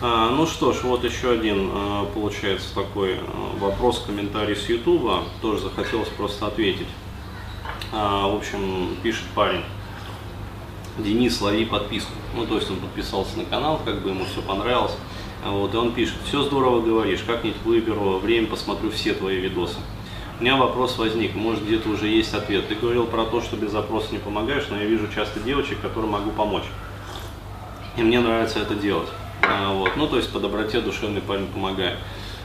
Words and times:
А, 0.00 0.30
ну 0.30 0.46
что 0.46 0.72
ж, 0.72 0.84
вот 0.84 1.02
еще 1.02 1.32
один, 1.32 1.70
а, 1.72 2.06
получается, 2.14 2.72
такой 2.72 3.16
а, 3.16 3.56
вопрос, 3.58 4.04
комментарий 4.06 4.54
с 4.54 4.68
Ютуба. 4.68 5.24
Тоже 5.42 5.64
захотелось 5.64 6.08
просто 6.10 6.46
ответить. 6.46 6.86
В 7.90 8.36
общем, 8.36 8.96
пишет 9.02 9.24
парень. 9.34 9.62
Денис, 10.98 11.40
лови 11.40 11.64
подписку. 11.64 12.12
Ну, 12.36 12.44
то 12.44 12.56
есть 12.56 12.70
он 12.70 12.76
подписался 12.76 13.38
на 13.38 13.44
канал, 13.44 13.80
как 13.82 14.02
бы 14.02 14.10
ему 14.10 14.24
все 14.26 14.42
понравилось. 14.42 14.92
Вот, 15.44 15.72
и 15.72 15.76
он 15.76 15.92
пишет, 15.92 16.16
все 16.24 16.42
здорово 16.42 16.82
говоришь, 16.82 17.22
как-нибудь 17.26 17.62
выберу 17.64 18.18
время, 18.18 18.46
посмотрю 18.46 18.90
все 18.90 19.14
твои 19.14 19.40
видосы. 19.40 19.78
У 20.38 20.42
меня 20.42 20.56
вопрос 20.56 20.98
возник, 20.98 21.34
может 21.34 21.64
где-то 21.64 21.88
уже 21.88 22.08
есть 22.08 22.34
ответ. 22.34 22.68
Ты 22.68 22.74
говорил 22.74 23.06
про 23.06 23.24
то, 23.24 23.40
что 23.40 23.56
без 23.56 23.70
запроса 23.70 24.12
не 24.12 24.18
помогаешь, 24.18 24.66
но 24.68 24.76
я 24.76 24.84
вижу 24.84 25.08
часто 25.12 25.40
девочек, 25.40 25.80
которым 25.80 26.10
могу 26.10 26.30
помочь. 26.30 26.64
И 27.96 28.02
мне 28.02 28.20
нравится 28.20 28.58
это 28.58 28.74
делать. 28.74 29.08
А, 29.48 29.72
вот. 29.72 29.96
Ну, 29.96 30.06
то 30.06 30.16
есть 30.16 30.30
по 30.30 30.38
доброте 30.38 30.80
душевный 30.80 31.22
парень 31.22 31.46
помогает. 31.46 31.98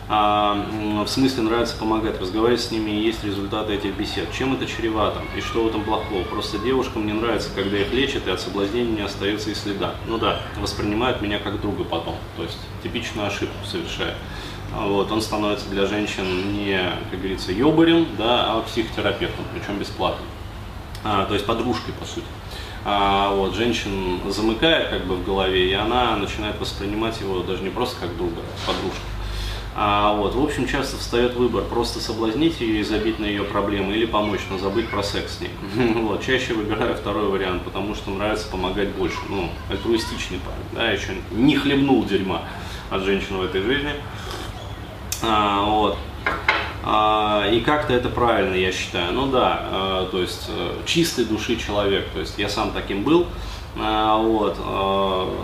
А, 0.10 1.04
в 1.06 1.08
смысле 1.08 1.44
нравится 1.44 1.78
помогать, 1.78 2.20
разговаривать 2.20 2.62
с 2.62 2.72
ними, 2.72 2.92
и 2.92 3.04
есть 3.06 3.24
результаты 3.24 3.74
этих 3.74 3.96
бесед. 3.96 4.32
Чем 4.38 4.54
это 4.54 4.66
чревато 4.66 5.22
и 5.36 5.42
что 5.42 5.64
в 5.64 5.68
этом 5.68 5.84
плохого? 5.84 6.24
Просто 6.24 6.60
девушкам 6.60 7.06
не 7.06 7.14
нравится, 7.14 7.50
когда 7.56 7.78
их 7.78 7.94
лечат, 7.94 8.28
и 8.28 8.32
от 8.32 8.42
соблазнения 8.42 8.98
не 8.98 9.02
остается 9.02 9.50
и 9.50 9.56
следа. 9.56 9.96
Ну 10.08 10.18
да, 10.18 10.42
воспринимают 10.60 11.22
меня 11.22 11.40
как 11.40 11.62
друга 11.62 11.84
потом, 11.86 12.16
то 12.36 12.44
есть 12.44 12.58
типичную 12.84 13.28
ошибку 13.28 13.66
совершает. 13.66 14.16
А, 14.76 14.88
вот, 14.88 15.10
он 15.12 15.22
становится 15.22 15.70
для 15.70 15.86
женщин 15.86 16.54
не, 16.54 16.80
как 17.10 17.20
говорится, 17.20 17.54
ёбарем, 17.54 18.08
да, 18.18 18.54
а 18.54 18.62
психотерапевтом, 18.62 19.46
причем 19.54 19.80
бесплатно. 19.80 20.26
А, 21.06 21.26
то 21.26 21.34
есть 21.34 21.46
подружкой, 21.46 21.94
по 21.94 22.06
сути 22.06 22.28
а, 22.86 23.34
вот, 23.34 23.56
женщин 23.56 24.20
замыкает 24.30 24.90
как 24.90 25.06
бы 25.06 25.16
в 25.16 25.26
голове, 25.26 25.70
и 25.70 25.74
она 25.74 26.18
начинает 26.18 26.60
воспринимать 26.60 27.20
его 27.22 27.40
даже 27.40 27.64
не 27.64 27.70
просто 27.70 28.00
как 28.02 28.16
друга, 28.18 28.42
а 28.66 28.68
подружку. 28.68 29.06
А, 29.76 30.14
вот, 30.16 30.36
в 30.36 30.44
общем, 30.44 30.68
часто 30.68 30.98
встает 30.98 31.34
выбор, 31.34 31.64
просто 31.64 32.00
соблазнить 32.00 32.62
ее 32.62 32.82
и 32.82 32.84
забить 32.84 33.18
на 33.20 33.26
ее 33.26 33.44
проблемы, 33.44 33.94
или 33.94 34.06
помочь, 34.06 34.42
но 34.52 34.58
забыть 34.58 34.88
про 34.90 35.02
секс 35.02 35.38
с 35.38 35.42
ней. 35.42 35.52
Вот, 36.04 36.24
чаще 36.24 36.54
выбираю 36.54 36.96
второй 36.96 37.28
вариант, 37.28 37.64
потому 37.64 37.96
что 37.96 38.12
нравится 38.12 38.48
помогать 38.50 38.90
больше. 38.90 39.18
Ну, 39.30 39.50
альтруистичный 39.70 40.40
парень, 40.40 40.76
да, 40.76 40.92
еще 40.92 41.14
не 41.32 41.56
хлебнул 41.56 42.04
дерьма 42.06 42.42
от 42.92 43.02
женщин 43.02 43.38
в 43.38 43.44
этой 43.44 43.62
жизни. 43.62 43.94
А, 45.24 45.64
вот. 45.66 45.98
А, 46.86 47.48
и 47.50 47.62
как-то 47.62 47.94
это 47.94 48.10
правильно, 48.10 48.56
я 48.56 48.72
считаю. 48.72 49.14
Ну 49.14 49.28
да, 49.28 49.60
а, 49.62 50.10
то 50.12 50.20
есть 50.20 50.48
э, 50.50 50.76
чистой 50.86 51.24
души 51.24 51.56
человек. 51.56 52.10
То 52.10 52.20
есть 52.20 52.38
я 52.38 52.50
сам 52.50 52.72
таким 52.72 53.04
был. 53.04 53.28
А, 53.76 54.18
вот, 54.18 54.58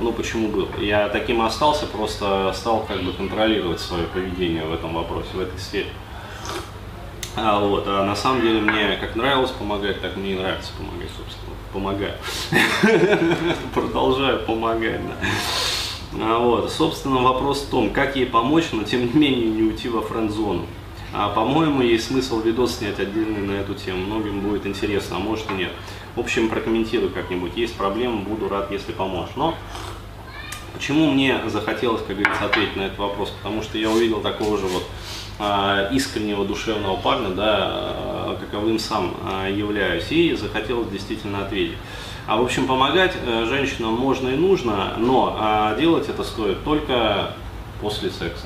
ну 0.01 0.11
почему 0.11 0.49
был? 0.49 0.67
Я 0.79 1.09
таким 1.09 1.41
остался, 1.41 1.87
просто 1.87 2.53
стал 2.55 2.85
как 2.87 3.01
бы 3.01 3.11
контролировать 3.11 3.79
свое 3.79 4.03
поведение 4.03 4.63
в 4.65 4.73
этом 4.73 4.93
вопросе, 4.93 5.29
в 5.33 5.39
этой 5.39 5.57
сфере. 5.57 5.89
Вот, 7.35 7.85
а 7.87 8.05
на 8.05 8.15
самом 8.15 8.41
деле 8.41 8.59
мне 8.59 8.97
как 8.97 9.15
нравилось 9.15 9.49
помогать, 9.51 10.01
так 10.01 10.15
мне 10.15 10.33
и 10.33 10.37
нравится 10.37 10.71
помогать, 10.77 11.09
собственно. 11.17 11.55
Помогаю. 11.73 12.13
Продолжаю 13.73 14.45
помогать, 14.45 15.01
да. 16.11 16.37
Вот, 16.37 16.71
собственно, 16.71 17.21
вопрос 17.21 17.63
в 17.63 17.69
том, 17.69 17.91
как 17.91 18.15
ей 18.15 18.25
помочь, 18.25 18.65
но 18.73 18.83
тем 18.83 19.07
не 19.07 19.13
менее 19.13 19.49
не 19.49 19.63
уйти 19.63 19.89
во 19.89 20.01
френд-зону. 20.01 20.65
А, 21.11 21.29
по-моему, 21.29 21.81
есть 21.81 22.07
смысл 22.07 22.39
видос 22.41 22.77
снять 22.77 22.99
отдельный 22.99 23.41
на 23.41 23.53
эту 23.53 23.73
тему. 23.73 24.05
Многим 24.05 24.41
будет 24.41 24.67
интересно, 24.67 25.17
а 25.17 25.19
может 25.19 25.49
и 25.49 25.53
нет. 25.53 25.71
В 26.15 26.19
общем, 26.19 26.49
прокомментирую 26.49 27.11
как-нибудь. 27.11 27.55
Есть 27.55 27.75
проблемы, 27.75 28.21
буду 28.21 28.47
рад, 28.47 28.71
если 28.71 28.91
поможешь. 28.91 29.35
Но 29.35 29.55
почему 30.73 31.09
мне 31.09 31.41
захотелось, 31.47 32.01
как 32.07 32.15
говорится, 32.15 32.45
ответить 32.45 32.75
на 32.75 32.83
этот 32.83 32.99
вопрос? 32.99 33.31
Потому 33.41 33.63
что 33.63 33.79
я 33.79 33.89
увидел 33.89 34.21
такого 34.21 34.57
же 34.57 34.67
вот 34.67 34.83
а, 35.39 35.89
искреннего 35.91 36.45
душевного 36.45 36.97
парня, 36.97 37.29
да, 37.29 37.57
а, 37.57 38.37
каковым 38.39 38.77
сам 38.77 39.15
являюсь, 39.49 40.11
и 40.11 40.35
захотелось 40.35 40.89
действительно 40.89 41.43
ответить. 41.43 41.77
А 42.27 42.37
в 42.37 42.43
общем, 42.43 42.67
помогать 42.67 43.13
э, 43.25 43.45
женщинам 43.49 43.95
можно 43.95 44.29
и 44.29 44.35
нужно, 44.35 44.93
но 44.99 45.73
делать 45.79 46.09
это 46.09 46.23
стоит 46.23 46.63
только 46.63 47.33
после 47.81 48.11
секса. 48.11 48.45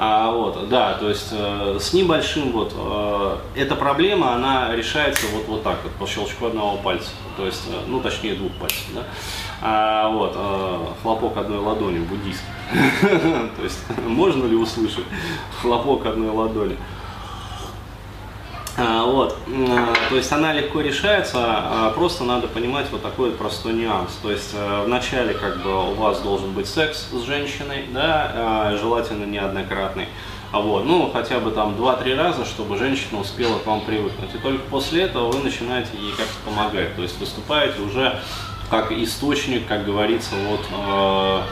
А, 0.00 0.30
вот, 0.30 0.68
да, 0.68 0.94
то 0.94 1.08
есть 1.08 1.30
э, 1.32 1.76
с 1.80 1.92
небольшим 1.92 2.52
вот 2.52 2.72
э, 2.72 3.36
эта 3.56 3.74
проблема, 3.74 4.32
она 4.32 4.72
решается 4.76 5.26
вот, 5.34 5.48
вот 5.48 5.64
так 5.64 5.78
вот, 5.82 5.92
по 5.94 6.06
щелчку 6.06 6.46
одного 6.46 6.76
пальца, 6.76 7.10
то 7.36 7.44
есть, 7.44 7.64
э, 7.66 7.72
ну 7.88 8.00
точнее 8.00 8.36
двух 8.36 8.52
пальцев, 8.52 8.84
да. 8.94 9.02
А, 9.60 10.08
вот, 10.08 10.34
э, 10.36 10.78
хлопок 11.02 11.36
одной 11.36 11.58
ладони, 11.58 11.98
буддийский. 11.98 12.46
То 13.56 13.64
есть, 13.64 13.80
можно 14.06 14.44
ли 14.46 14.54
услышать 14.54 15.04
хлопок 15.60 16.06
одной 16.06 16.30
ладони? 16.30 16.76
А, 18.80 19.04
вот, 19.04 19.36
то 20.08 20.14
есть 20.14 20.30
она 20.30 20.52
легко 20.52 20.80
решается, 20.80 21.38
а 21.40 21.90
просто 21.90 22.22
надо 22.22 22.46
понимать 22.46 22.86
вот 22.92 23.02
такой 23.02 23.32
простой 23.32 23.72
нюанс. 23.72 24.12
То 24.22 24.30
есть 24.30 24.50
э, 24.54 24.82
вначале 24.86 25.34
как 25.34 25.60
бы 25.62 25.90
у 25.90 25.94
вас 25.94 26.20
должен 26.20 26.52
быть 26.52 26.68
секс 26.68 27.08
с 27.10 27.22
женщиной, 27.22 27.86
да, 27.92 28.32
а, 28.34 28.78
желательно 28.80 29.24
неоднократный. 29.24 30.06
Вот, 30.52 30.84
ну, 30.84 31.10
хотя 31.12 31.40
бы 31.40 31.50
там 31.50 31.74
2-3 31.74 32.14
раза, 32.14 32.44
чтобы 32.44 32.78
женщина 32.78 33.20
успела 33.20 33.58
к 33.58 33.66
вам 33.66 33.80
привыкнуть. 33.80 34.32
И 34.34 34.38
только 34.38 34.62
после 34.70 35.02
этого 35.02 35.30
вы 35.32 35.42
начинаете 35.42 35.90
ей 35.98 36.12
как-то 36.12 36.36
помогать. 36.44 36.94
То 36.94 37.02
есть 37.02 37.18
выступаете 37.18 37.82
уже 37.82 38.20
как 38.70 38.92
источник, 38.92 39.66
как 39.66 39.84
говорится, 39.84 40.34
вот 40.48 40.60
Э, 40.70 41.42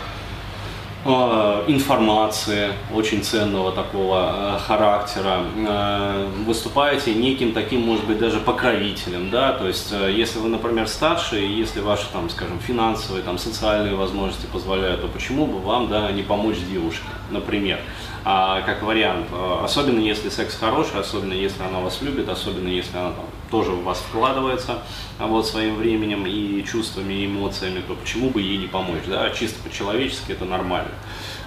информации 1.69 2.73
очень 2.95 3.23
ценного 3.23 3.73
такого 3.73 4.57
э, 4.57 4.59
характера, 4.59 5.41
э, 5.57 6.29
выступаете 6.45 7.15
неким 7.15 7.53
таким, 7.53 7.83
может 7.83 8.07
быть, 8.07 8.19
даже 8.19 8.41
покровителем, 8.41 9.31
да, 9.31 9.53
то 9.53 9.67
есть 9.67 9.93
если 9.93 10.39
вы, 10.39 10.49
например, 10.49 10.89
старше, 10.89 11.41
и 11.41 11.53
если 11.53 11.81
ваши, 11.81 12.07
там, 12.13 12.31
скажем, 12.31 12.59
финансовые, 12.61 13.23
там, 13.23 13.39
социальные 13.39 13.95
возможности 13.95 14.47
позволяют, 14.47 15.03
то 15.03 15.09
почему 15.09 15.47
бы 15.47 15.59
вам, 15.59 15.89
да, 15.89 16.11
не 16.13 16.23
помочь 16.23 16.59
девушке, 16.71 17.07
например, 17.31 17.79
а, 18.25 18.63
как 18.63 18.83
вариант, 18.83 19.29
особенно 19.63 20.01
если 20.01 20.31
секс 20.31 20.57
хороший, 20.57 20.99
особенно 20.99 21.33
если 21.33 21.63
она 21.63 21.81
вас 21.81 22.03
любит, 22.03 22.29
особенно 22.29 22.69
если 22.69 22.97
она 22.97 23.11
там, 23.11 23.25
тоже 23.51 23.71
в 23.71 23.85
вас 23.85 23.99
вкладывается 23.99 24.83
а 25.19 25.27
вот, 25.27 25.47
своим 25.47 25.77
временем 25.77 26.27
и 26.27 26.65
чувствами, 26.65 27.15
и 27.15 27.27
эмоциями, 27.27 27.83
то 27.87 27.95
почему 27.95 28.31
бы 28.31 28.43
ей 28.43 28.59
не 28.59 28.67
помочь, 28.67 29.05
да, 29.07 29.31
чисто 29.31 29.63
по-человечески 29.63 30.33
это 30.33 30.45
нормально. 30.45 30.91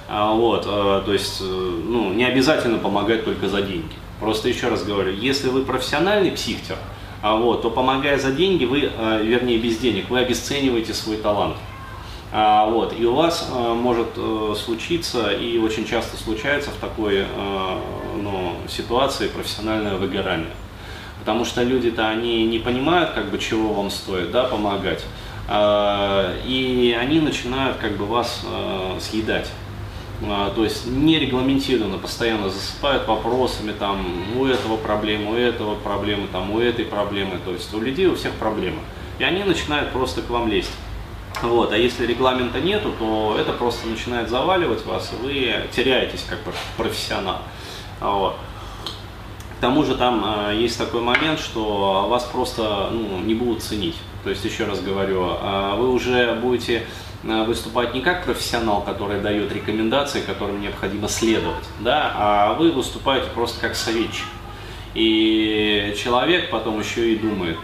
А, 0.07 0.33
вот, 0.33 0.65
а, 0.67 1.01
то 1.01 1.13
есть, 1.13 1.39
э, 1.41 1.43
ну, 1.43 2.11
не 2.13 2.25
обязательно 2.25 2.79
помогать 2.79 3.25
только 3.25 3.47
за 3.47 3.61
деньги. 3.61 3.93
Просто 4.19 4.49
еще 4.49 4.67
раз 4.67 4.83
говорю, 4.83 5.13
если 5.13 5.49
вы 5.49 5.61
профессиональный 5.61 6.31
психтер, 6.31 6.77
а, 7.21 7.35
вот, 7.35 7.61
то 7.61 7.69
помогая 7.69 8.17
за 8.17 8.31
деньги, 8.31 8.65
вы, 8.65 8.89
а, 8.97 9.21
вернее 9.21 9.59
без 9.59 9.77
денег, 9.77 10.09
вы 10.09 10.19
обесцениваете 10.19 10.95
свой 10.95 11.17
талант. 11.17 11.57
А, 12.31 12.65
вот, 12.65 12.93
и 12.97 13.05
у 13.05 13.13
вас 13.13 13.49
может 13.53 14.09
случиться, 14.57 15.31
и 15.31 15.57
очень 15.57 15.87
часто 15.87 16.15
случается 16.17 16.69
в 16.69 16.75
такой 16.75 17.25
ну, 18.21 18.53
ситуации 18.67 19.27
профессиональное 19.27 19.95
выгорание 19.95 20.53
потому 21.19 21.45
что 21.45 21.61
люди-то 21.63 22.09
они 22.09 22.45
не 22.45 22.59
понимают, 22.59 23.11
как 23.11 23.29
бы, 23.29 23.37
чего 23.37 23.73
вам 23.73 23.91
стоит, 23.91 24.31
да, 24.31 24.45
помогать, 24.45 25.05
и 25.51 26.95
они 26.99 27.19
начинают, 27.19 27.77
как 27.77 27.97
бы, 27.97 28.05
вас 28.05 28.41
а, 28.45 28.97
съедать. 28.99 29.49
А, 30.21 30.51
то 30.53 30.63
есть 30.63 30.85
нерегламентированно 30.85 31.97
постоянно 31.97 32.49
засыпают 32.49 33.07
вопросами, 33.07 33.71
там, 33.71 34.05
у 34.37 34.45
этого 34.45 34.77
проблемы, 34.77 35.31
у 35.31 35.35
этого 35.35 35.75
проблемы, 35.75 36.27
там, 36.31 36.51
у 36.51 36.59
этой 36.59 36.85
проблемы, 36.85 37.39
то 37.43 37.51
есть 37.51 37.73
у 37.73 37.79
людей 37.79 38.07
у 38.07 38.15
всех 38.15 38.33
проблемы. 38.33 38.79
И 39.17 39.23
они 39.23 39.43
начинают 39.43 39.91
просто 39.91 40.21
к 40.21 40.29
вам 40.29 40.49
лезть. 40.49 40.71
Вот, 41.41 41.71
а 41.71 41.77
если 41.77 42.05
регламента 42.05 42.59
нету, 42.59 42.91
то 42.99 43.37
это 43.39 43.53
просто 43.53 43.87
начинает 43.87 44.29
заваливать 44.29 44.85
вас, 44.85 45.11
и 45.13 45.25
вы 45.25 45.67
теряетесь 45.73 46.25
как 46.29 46.39
профессионал. 46.75 47.39
Вот. 48.01 48.35
К 49.59 49.61
тому 49.61 49.83
же 49.83 49.95
там 49.95 50.23
э, 50.25 50.55
есть 50.55 50.77
такой 50.77 51.01
момент, 51.01 51.37
что 51.37 52.07
вас 52.07 52.23
просто 52.23 52.91
ну, 52.93 53.19
не 53.19 53.33
будут 53.33 53.61
ценить. 53.61 53.97
То 54.23 54.29
есть, 54.29 54.45
еще 54.45 54.63
раз 54.63 54.79
говорю, 54.79 55.33
э, 55.33 55.75
вы 55.77 55.91
уже 55.91 56.33
будете 56.35 56.85
э, 57.25 57.43
выступать 57.43 57.93
не 57.93 57.99
как 57.99 58.23
профессионал, 58.23 58.81
который 58.81 59.19
дает 59.19 59.51
рекомендации, 59.51 60.21
которым 60.21 60.61
необходимо 60.61 61.09
следовать, 61.09 61.65
да, 61.81 62.13
а 62.15 62.53
вы 62.53 62.71
выступаете 62.71 63.27
просто 63.33 63.59
как 63.59 63.75
советчик. 63.75 64.27
И 64.93 65.93
человек 66.01 66.51
потом 66.51 66.79
еще 66.79 67.11
и 67.11 67.17
думает, 67.17 67.57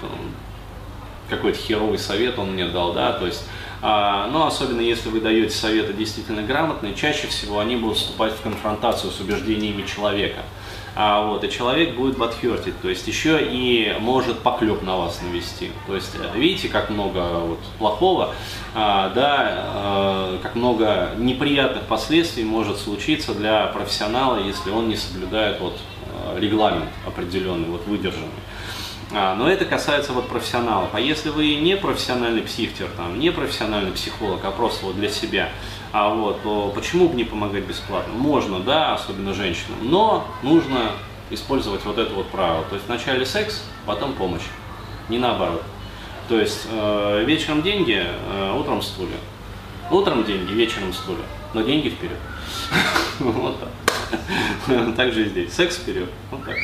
какой-то 1.30 1.58
херовый 1.58 1.98
совет 1.98 2.38
он 2.38 2.52
мне 2.52 2.66
дал, 2.66 2.92
да, 2.92 3.14
то 3.14 3.26
есть, 3.26 3.48
а, 3.82 4.28
но 4.34 4.48
особенно 4.48 4.82
если 4.82 5.08
вы 5.08 5.22
даете 5.22 5.56
советы 5.56 5.94
действительно 5.94 6.42
грамотные, 6.42 6.94
чаще 6.94 7.28
всего 7.28 7.60
они 7.60 7.78
будут 7.78 8.00
вступать 8.00 8.34
в 8.34 8.42
конфронтацию 8.42 9.12
с 9.12 9.22
убеждениями 9.22 9.86
человека. 9.88 10.42
А, 10.96 11.28
вот, 11.28 11.44
и 11.44 11.50
человек 11.52 11.96
будет 11.96 12.18
бадхертить, 12.18 12.80
то 12.82 12.90
есть 12.90 13.06
еще 13.08 13.40
и 13.42 13.96
может 14.00 14.40
поклеп 14.40 14.82
на 14.82 14.96
вас 14.98 15.22
навести. 15.22 15.72
То 15.88 15.96
есть 15.96 16.16
э, 16.16 16.38
видите, 16.38 16.70
как 16.70 16.90
много 16.90 17.40
вот, 17.40 17.60
плохого, 17.78 18.34
а, 18.74 19.10
да, 19.10 19.36
а, 19.38 20.40
как 20.42 20.56
много 20.56 21.12
неприятных 21.18 21.84
последствий 21.84 22.46
может 22.46 22.78
случиться 22.78 23.34
для 23.34 23.68
профессионала, 23.68 24.38
если 24.38 24.70
он 24.70 24.88
не 24.88 24.96
соблюдает 24.96 25.60
вот, 25.60 25.78
э, 26.08 26.40
регламент 26.40 26.90
определенный, 27.06 27.68
вот 27.68 27.86
выдержанный. 27.88 28.30
А, 29.12 29.36
но 29.36 29.50
это 29.50 29.66
касается 29.66 30.14
вот 30.14 30.28
профессионалов. 30.28 30.90
А 30.94 31.00
если 31.00 31.30
вы 31.30 31.56
не 31.56 31.78
профессиональный 31.78 32.42
психтер, 32.42 32.88
там, 32.98 33.20
не 33.20 33.32
профессиональный 33.32 33.92
психолог, 33.92 34.44
а 34.44 34.52
просто 34.52 34.86
вот 34.86 34.96
для 34.96 35.10
себя, 35.10 35.50
а 35.98 36.10
вот, 36.10 36.44
то 36.44 36.74
почему 36.76 37.08
бы 37.08 37.16
не 37.16 37.24
помогать 37.24 37.64
бесплатно? 37.64 38.14
Можно, 38.14 38.60
да, 38.60 38.96
особенно 38.96 39.34
женщинам, 39.34 39.78
но 39.84 40.28
нужно 40.44 40.92
использовать 41.30 41.86
вот 41.86 41.98
это 41.98 42.14
вот 42.14 42.28
правило. 42.32 42.66
То 42.66 42.76
есть 42.76 42.88
вначале 42.88 43.26
секс, 43.26 43.64
потом 43.86 44.12
помощь, 44.12 44.42
не 45.08 45.20
наоборот. 45.20 45.64
То 46.28 46.38
есть 46.38 46.68
э, 46.70 47.24
вечером 47.26 47.62
деньги, 47.62 47.98
э, 48.06 48.58
утром 48.60 48.82
стулья. 48.82 49.16
Утром 49.90 50.26
деньги, 50.26 50.52
вечером 50.52 50.92
стулья, 50.92 51.24
но 51.54 51.62
деньги 51.62 51.88
вперед. 51.88 52.18
Вот 53.20 53.58
так. 53.62 53.70
Так 54.98 55.14
же 55.14 55.28
и 55.28 55.30
здесь. 55.30 55.54
Секс 55.54 55.78
вперед. 55.78 56.10
Вот 56.30 56.44
так. 56.44 56.58